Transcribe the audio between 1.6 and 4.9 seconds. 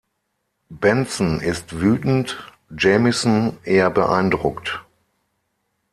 wütend, Jamieson eher beeindruckt.